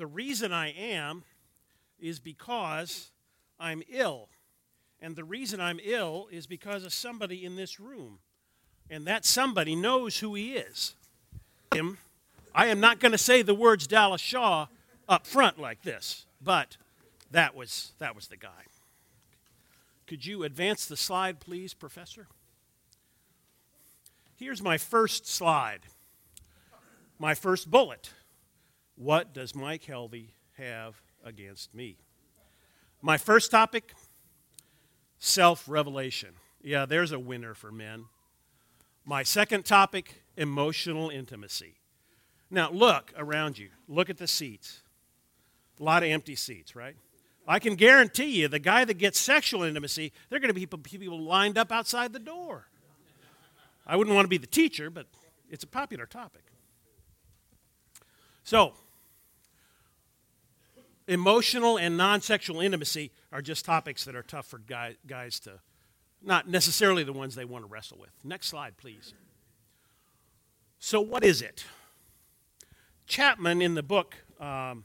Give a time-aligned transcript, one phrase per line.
[0.00, 1.24] the reason I am
[1.98, 3.10] is because
[3.58, 4.30] I'm ill.
[5.02, 8.20] And the reason I'm ill is because of somebody in this room.
[8.88, 10.94] And that somebody knows who he is.
[11.74, 11.98] Him.
[12.54, 14.68] I am not going to say the words Dallas Shaw
[15.06, 16.78] up front like this, but
[17.30, 18.48] that was, that was the guy.
[20.06, 22.26] Could you advance the slide, please, Professor?
[24.34, 25.80] Here's my first slide,
[27.18, 28.12] my first bullet.
[29.00, 30.28] What does Mike Helvey
[30.58, 31.96] have against me?
[33.00, 33.94] My first topic
[35.18, 36.34] self revelation.
[36.62, 38.04] Yeah, there's a winner for men.
[39.06, 41.76] My second topic emotional intimacy.
[42.50, 43.70] Now, look around you.
[43.88, 44.82] Look at the seats.
[45.80, 46.94] A lot of empty seats, right?
[47.48, 51.18] I can guarantee you the guy that gets sexual intimacy, they're going to be people
[51.18, 52.66] lined up outside the door.
[53.86, 55.06] I wouldn't want to be the teacher, but
[55.48, 56.42] it's a popular topic.
[58.44, 58.74] So,
[61.10, 65.60] emotional and non sexual intimacy are just topics that are tough for guy, guys to,
[66.22, 68.10] not necessarily the ones they want to wrestle with.
[68.24, 69.12] Next slide, please.
[70.78, 71.64] So, what is it?
[73.06, 74.84] Chapman, in the book um,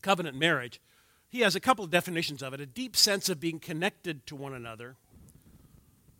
[0.00, 0.80] Covenant Marriage,
[1.28, 4.36] he has a couple of definitions of it a deep sense of being connected to
[4.36, 4.96] one another,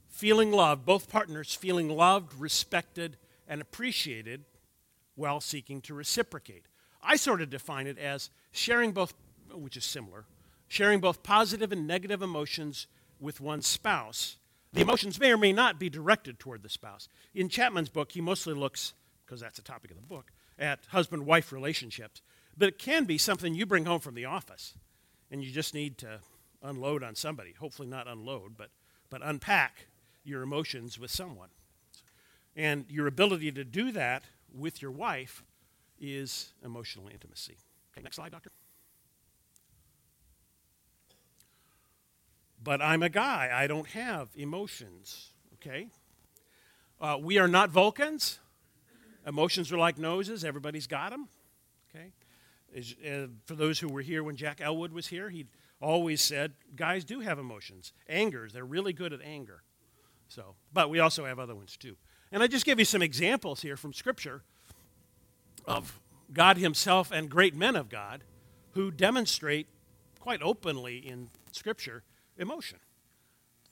[0.08, 4.44] feeling loved, both partners feeling loved, respected, and appreciated
[5.14, 6.66] while seeking to reciprocate.
[7.06, 9.14] I sort of define it as sharing both,
[9.54, 10.24] which is similar,
[10.66, 12.88] sharing both positive and negative emotions
[13.20, 14.36] with one's spouse.
[14.72, 17.08] The emotions may or may not be directed toward the spouse.
[17.32, 18.92] In Chapman's book, he mostly looks,
[19.24, 22.22] because that's the topic of the book, at husband wife relationships.
[22.58, 24.74] But it can be something you bring home from the office,
[25.30, 26.18] and you just need to
[26.62, 27.52] unload on somebody.
[27.52, 28.70] Hopefully, not unload, but,
[29.10, 29.86] but unpack
[30.24, 31.50] your emotions with someone.
[32.56, 35.44] And your ability to do that with your wife
[36.00, 37.56] is emotional intimacy.
[37.92, 38.50] Okay, next slide, doctor.
[42.62, 43.50] But I'm a guy.
[43.54, 45.30] I don't have emotions.
[45.54, 45.88] Okay?
[47.00, 48.40] Uh, we are not Vulcans.
[49.26, 50.44] Emotions are like noses.
[50.44, 51.28] Everybody's got them.
[51.88, 52.12] Okay?
[52.76, 55.46] As, uh, for those who were here when Jack Elwood was here, he
[55.80, 57.92] always said guys do have emotions.
[58.08, 59.62] Angers, they're really good at anger.
[60.28, 61.96] So, but we also have other ones too.
[62.32, 64.42] And I just give you some examples here from Scripture
[65.66, 66.00] of
[66.32, 68.24] God Himself and great men of God
[68.72, 69.68] who demonstrate
[70.20, 72.02] quite openly in Scripture
[72.36, 72.78] emotion.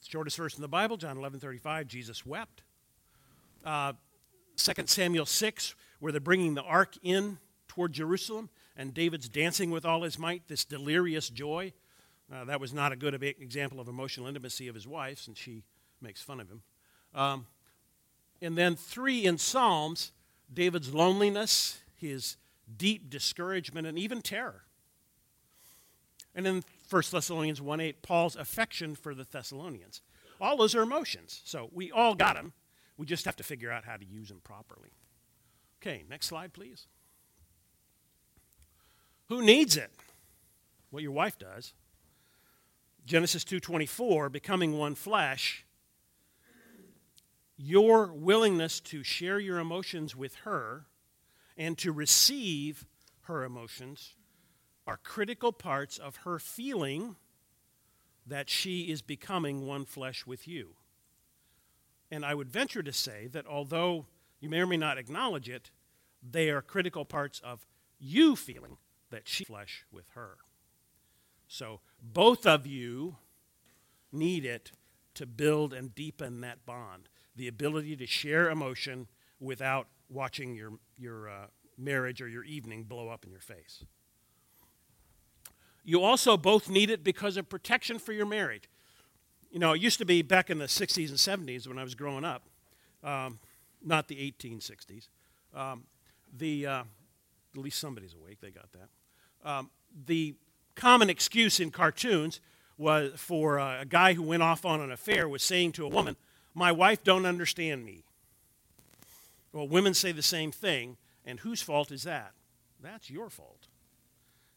[0.07, 2.63] Shortest verse in the Bible, John 11 35, Jesus wept.
[3.65, 3.95] Uh,
[4.57, 7.39] 2 Samuel 6, where they're bringing the ark in
[7.69, 11.73] toward Jerusalem, and David's dancing with all his might, this delirious joy.
[12.33, 15.65] Uh, that was not a good example of emotional intimacy of his wife, since she
[16.01, 16.63] makes fun of him.
[17.15, 17.47] Um,
[18.41, 20.13] and then three in Psalms,
[20.53, 22.37] David's loneliness, his
[22.77, 24.65] deep discouragement, and even terror.
[26.35, 30.03] And then 1 Thessalonians 1 8, Paul's affection for the Thessalonians.
[30.41, 31.41] All those are emotions.
[31.45, 32.53] So we all got them.
[32.97, 34.91] We just have to figure out how to use them properly.
[35.81, 36.87] Okay, next slide, please.
[39.29, 39.91] Who needs it?
[40.91, 41.73] Well, your wife does.
[43.07, 45.65] Genesis 2:24, becoming one flesh.
[47.57, 50.87] Your willingness to share your emotions with her
[51.57, 52.87] and to receive
[53.23, 54.15] her emotions
[54.87, 57.17] are critical parts of her feeling
[58.27, 60.75] that she is becoming one flesh with you.
[62.11, 64.07] And I would venture to say that although
[64.41, 65.71] you may or may not acknowledge it,
[66.23, 67.67] they are critical parts of
[67.99, 68.77] you feeling
[69.11, 70.37] that she flesh with her.
[71.49, 73.17] So both of you
[74.13, 74.73] need it
[75.15, 77.09] to build and deepen that bond.
[77.37, 79.09] The ability to share emotion
[79.41, 81.47] without watching your, your uh,
[81.77, 83.85] marriage or your evening blow up in your face.
[85.85, 88.69] You also both need it because of protection for your marriage.
[89.51, 91.95] You know, it used to be back in the 60s and 70s when I was
[91.95, 92.43] growing up,
[93.03, 93.39] um,
[93.85, 95.09] not the 1860s.
[95.55, 95.85] Um,
[96.37, 96.83] the, uh,
[97.55, 99.49] at least somebody's awake, they got that.
[99.49, 99.71] Um,
[100.07, 100.35] the
[100.75, 102.41] common excuse in cartoons
[102.77, 105.89] was for uh, a guy who went off on an affair was saying to a
[105.89, 106.17] woman,
[106.55, 108.03] "My wife don't understand me."
[109.55, 112.33] Well, women say the same thing, and whose fault is that?
[112.83, 113.69] That's your fault.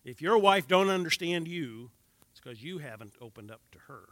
[0.04, 1.92] If your wife don't understand you,
[2.32, 4.06] it's because you haven't opened up to her.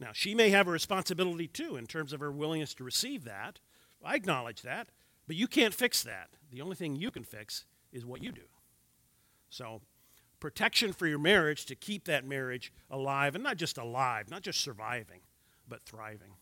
[0.00, 3.60] Now, she may have a responsibility too in terms of her willingness to receive that.
[4.02, 4.88] I acknowledge that,
[5.26, 6.30] but you can't fix that.
[6.50, 8.48] The only thing you can fix is what you do.
[9.50, 9.82] So,
[10.40, 14.62] protection for your marriage to keep that marriage alive, and not just alive, not just
[14.62, 15.20] surviving,
[15.68, 16.32] but thriving.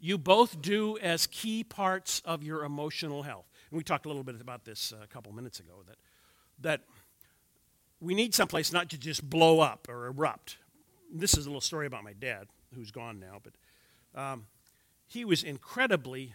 [0.00, 3.46] You both do as key parts of your emotional health.
[3.70, 5.96] And we talked a little bit about this uh, a couple minutes ago that
[6.62, 6.82] that
[8.00, 10.56] we need someplace not to just blow up or erupt.
[11.12, 14.46] This is a little story about my dad, who's gone now, but um,
[15.06, 16.34] he was incredibly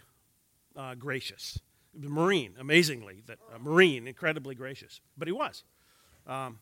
[0.76, 1.58] uh, gracious.
[1.98, 5.64] Marine, amazingly, that Marine, incredibly gracious, but he was,
[6.26, 6.58] um,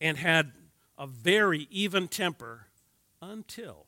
[0.00, 0.52] and had
[0.98, 2.66] a very even temper
[3.22, 3.86] until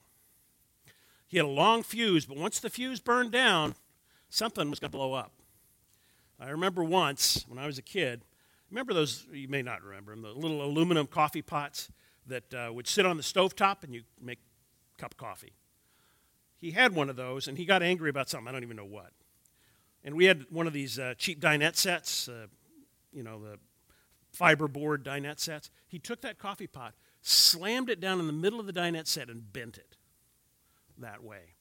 [1.35, 2.27] he had a long fuse.
[2.27, 3.75] But once the fuse burned down,
[4.29, 5.33] something was going to blow up.
[6.39, 8.25] I remember once when I was a kid.
[8.71, 9.27] Remember those?
[9.33, 10.23] You may not remember them.
[10.23, 11.91] The little aluminum coffee pots
[12.29, 14.39] that uh, would sit on the stovetop and you make
[14.97, 15.55] a cup of coffee.
[16.57, 18.47] He had one of those, and he got angry about something.
[18.47, 19.11] I don't even know what.
[20.05, 22.47] And we had one of these uh, cheap dinette sets, uh,
[23.13, 23.59] you know, the
[24.39, 25.69] fiberboard dinette sets.
[25.89, 29.29] He took that coffee pot, slammed it down in the middle of the dinette set,
[29.29, 29.94] and bent it
[30.99, 31.55] that way.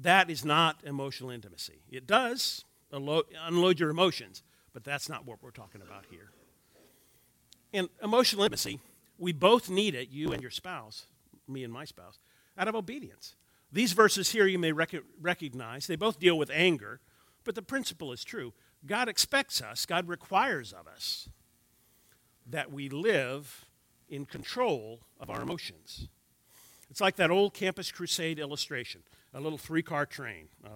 [0.00, 1.82] That is not emotional intimacy.
[1.90, 4.42] It does unload your emotions,
[4.72, 6.30] but that's not what we're talking about here.
[7.72, 8.80] And emotional intimacy,
[9.18, 11.06] we both need it, you and your spouse,
[11.46, 12.18] me and my spouse,
[12.58, 13.36] out of obedience.
[13.72, 17.00] These verses here you may rec- recognize, they both deal with anger,
[17.44, 18.52] but the principle is true.
[18.86, 21.28] God expects us, God requires of us
[22.46, 23.66] that we live
[24.08, 26.08] in control of our emotions.
[26.90, 29.02] It's like that old Campus Crusade illustration
[29.32, 30.70] a little three car train, a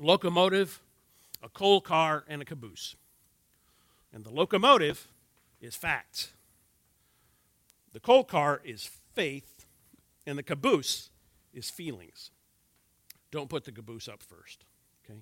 [0.00, 0.80] locomotive,
[1.42, 2.96] a coal car, and a caboose.
[4.14, 5.08] And the locomotive
[5.60, 6.32] is facts,
[7.92, 9.66] the coal car is faith,
[10.26, 11.10] and the caboose
[11.52, 12.30] is feelings.
[13.30, 14.64] Don't put the caboose up first
[15.04, 15.20] Okay?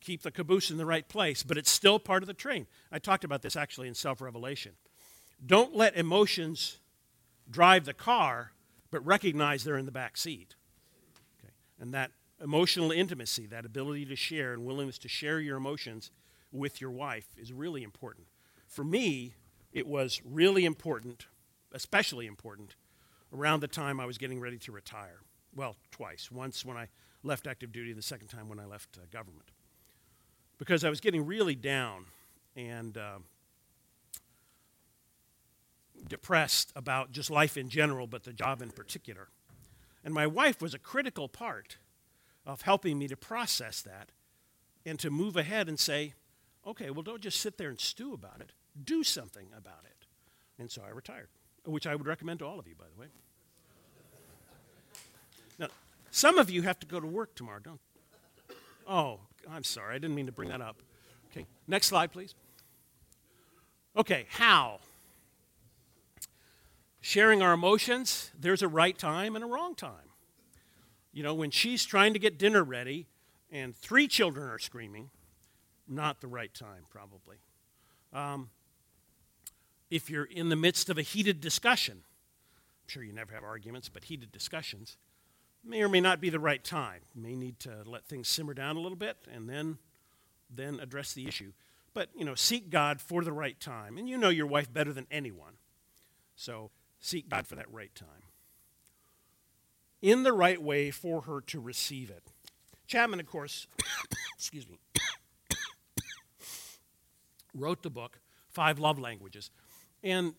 [0.00, 2.66] keep the caboose in the right place, but it's still part of the train.
[2.90, 4.72] I talked about this actually in self revelation.
[5.44, 6.78] Don't let emotions
[7.50, 8.52] drive the car,
[8.90, 10.54] but recognize they're in the back seat.
[11.38, 11.52] Okay?
[11.80, 12.12] And that
[12.42, 16.10] emotional intimacy, that ability to share and willingness to share your emotions
[16.52, 18.28] with your wife is really important.
[18.66, 19.34] For me,
[19.72, 21.26] it was really important,
[21.72, 22.76] especially important,
[23.32, 25.20] around the time I was getting ready to retire.
[25.54, 26.30] Well, twice.
[26.30, 26.88] Once when I
[27.22, 29.50] left active duty, the second time when I left uh, government
[30.58, 32.06] because I was getting really down
[32.56, 33.18] and uh,
[36.06, 39.28] depressed about just life in general, but the job in particular.
[40.04, 41.78] And my wife was a critical part
[42.46, 44.10] of helping me to process that
[44.86, 46.14] and to move ahead and say,
[46.66, 48.52] okay, well, don't just sit there and stew about it,
[48.82, 50.06] do something about it.
[50.58, 51.28] And so I retired,
[51.64, 53.06] which I would recommend to all of you, by the way.
[55.58, 55.68] Now,
[56.10, 57.80] some of you have to go to work tomorrow, don't
[58.88, 59.20] Oh,
[59.50, 59.94] I'm sorry.
[59.94, 60.76] I didn't mean to bring that up.
[61.30, 62.34] Okay, next slide, please.
[63.94, 64.80] Okay, how?
[67.00, 70.10] Sharing our emotions, there's a right time and a wrong time.
[71.12, 73.06] You know, when she's trying to get dinner ready
[73.50, 75.10] and three children are screaming,
[75.86, 77.36] not the right time, probably.
[78.12, 78.50] Um,
[79.90, 83.88] if you're in the midst of a heated discussion, I'm sure you never have arguments,
[83.88, 84.96] but heated discussions,
[85.64, 87.00] may or may not be the right time.
[87.14, 89.78] You may need to let things simmer down a little bit and then
[90.50, 91.52] then address the issue.
[91.92, 93.98] But, you know, seek God for the right time.
[93.98, 95.54] And you know your wife better than anyone.
[96.36, 98.24] So seek God for that right time.
[100.00, 102.22] In the right way for her to receive it.
[102.86, 103.66] Chapman, of course,
[104.36, 104.78] excuse me,
[107.54, 109.50] wrote the book, Five Love Languages.
[110.02, 110.34] And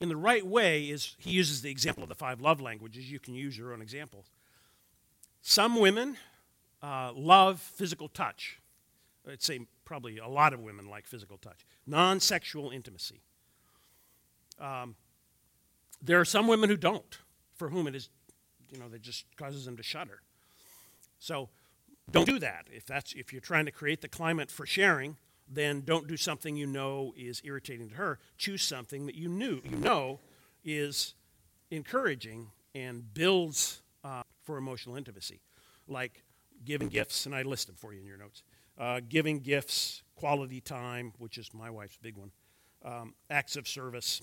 [0.00, 3.10] in the right way is he uses the example of the five love languages.
[3.10, 4.30] You can use your own examples.
[5.42, 6.16] Some women
[6.82, 8.60] uh, love physical touch.
[9.30, 13.22] I'd say probably a lot of women like physical touch, non sexual intimacy.
[14.60, 14.94] Um,
[16.02, 17.18] there are some women who don't,
[17.56, 18.08] for whom it is,
[18.70, 20.22] you know, that just causes them to shudder.
[21.18, 21.48] So
[22.10, 22.66] don't do that.
[22.72, 25.16] If, that's, if you're trying to create the climate for sharing,
[25.50, 28.18] then don't do something you know is irritating to her.
[28.36, 30.20] Choose something that you knew you know
[30.64, 31.14] is
[31.70, 35.40] encouraging and builds uh, for emotional intimacy,
[35.86, 36.22] like
[36.64, 38.42] giving gifts, and I list them for you in your notes.
[38.78, 42.30] Uh, giving gifts, quality time, which is my wife's big one,
[42.84, 44.22] um, acts of service,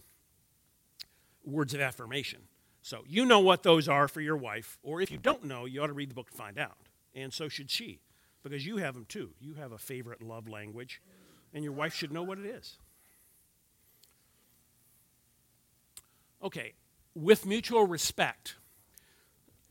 [1.46, 2.42] words of affirmation.
[2.82, 5.82] So you know what those are for your wife, or if you don't know, you
[5.82, 6.78] ought to read the book to find out.
[7.16, 8.00] And so should she,
[8.44, 9.32] because you have them too.
[9.40, 11.02] You have a favorite love language,
[11.54, 12.78] and your wife should know what it is.
[16.44, 16.74] Okay,
[17.16, 18.56] with mutual respect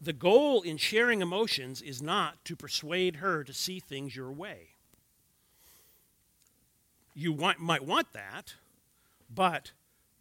[0.04, 4.75] the goal in sharing emotions is not to persuade her to see things your way.
[7.14, 8.54] You want, might want that,
[9.33, 9.73] but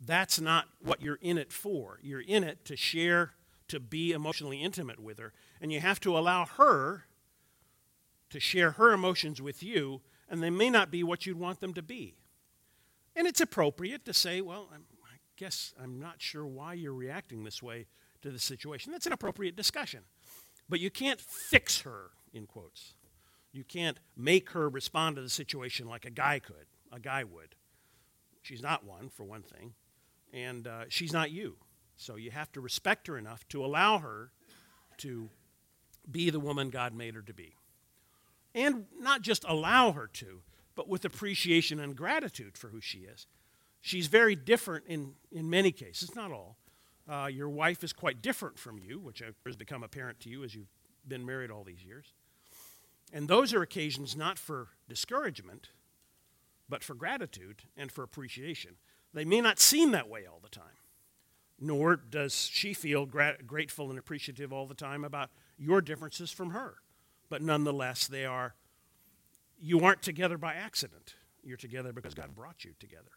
[0.05, 1.99] that's not what you're in it for.
[2.01, 3.33] You're in it to share,
[3.67, 7.05] to be emotionally intimate with her, and you have to allow her
[8.29, 11.73] to share her emotions with you, and they may not be what you'd want them
[11.75, 12.15] to be.
[13.15, 17.43] And it's appropriate to say, well, I'm, I guess I'm not sure why you're reacting
[17.43, 17.85] this way
[18.23, 18.91] to the situation.
[18.91, 20.01] That's an appropriate discussion.
[20.67, 22.95] But you can't fix her, in quotes.
[23.51, 27.55] You can't make her respond to the situation like a guy could, a guy would.
[28.41, 29.73] She's not one, for one thing,
[30.33, 31.55] and uh, she's not you.
[31.95, 34.31] So you have to respect her enough to allow her
[34.97, 35.29] to
[36.09, 37.55] be the woman God made her to be.
[38.55, 40.41] And not just allow her to,
[40.75, 43.27] but with appreciation and gratitude for who she is.
[43.81, 46.57] She's very different in, in many cases, not all.
[47.07, 50.55] Uh, your wife is quite different from you, which has become apparent to you as
[50.55, 50.71] you've
[51.07, 52.13] been married all these years.
[53.11, 55.69] And those are occasions not for discouragement,
[56.69, 58.75] but for gratitude and for appreciation.
[59.13, 60.77] They may not seem that way all the time,
[61.59, 66.49] nor does she feel gra- grateful and appreciative all the time about your differences from
[66.49, 66.75] her.
[67.29, 68.55] But nonetheless, they are,
[69.59, 71.15] you aren't together by accident.
[71.43, 73.11] You're together because God brought you together.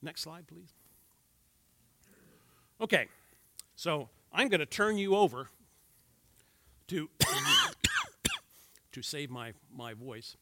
[0.00, 0.72] Next slide, please.
[2.80, 3.06] Okay,
[3.76, 5.48] so I'm going to turn you over
[6.88, 7.08] to,
[8.92, 10.36] to save my, my voice,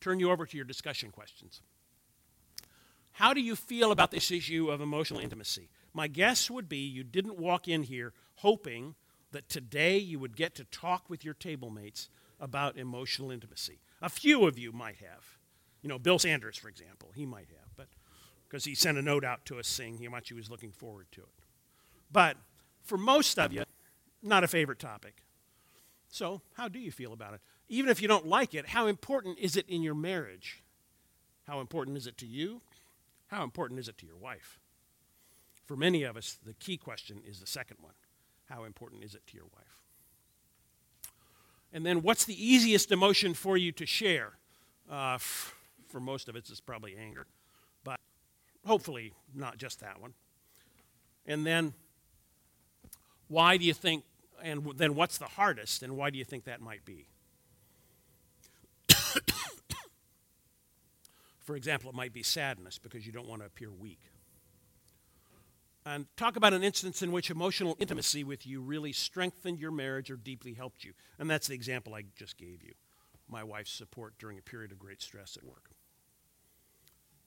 [0.00, 1.62] turn you over to your discussion questions.
[3.16, 5.70] How do you feel about this issue of emotional intimacy?
[5.94, 8.94] My guess would be you didn't walk in here hoping
[9.32, 13.78] that today you would get to talk with your table mates about emotional intimacy.
[14.02, 15.38] A few of you might have.
[15.80, 17.86] You know, Bill Sanders, for example, he might have, but
[18.46, 21.06] because he sent a note out to us saying how much he was looking forward
[21.12, 21.42] to it.
[22.12, 22.36] But
[22.82, 23.64] for most of you,
[24.22, 25.22] not a favorite topic.
[26.10, 27.40] So, how do you feel about it?
[27.70, 30.62] Even if you don't like it, how important is it in your marriage?
[31.46, 32.60] How important is it to you?
[33.28, 34.58] How important is it to your wife?
[35.64, 37.94] For many of us, the key question is the second one
[38.48, 39.82] How important is it to your wife?
[41.72, 44.34] And then, what's the easiest emotion for you to share?
[44.90, 45.54] Uh, f-
[45.88, 47.26] for most of us, it's probably anger,
[47.84, 47.98] but
[48.64, 50.14] hopefully not just that one.
[51.26, 51.74] And then,
[53.28, 54.04] why do you think,
[54.42, 57.08] and then what's the hardest, and why do you think that might be?
[61.46, 64.00] For example, it might be sadness because you don't want to appear weak.
[65.86, 70.10] And talk about an instance in which emotional intimacy with you really strengthened your marriage
[70.10, 70.92] or deeply helped you.
[71.20, 72.72] And that's the example I just gave you
[73.28, 75.70] my wife's support during a period of great stress at work.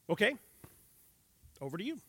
[0.09, 0.35] Okay,
[1.61, 1.99] over to you.